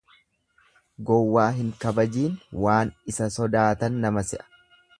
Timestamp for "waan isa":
2.63-3.31